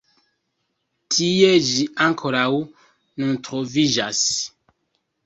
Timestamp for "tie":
1.15-1.51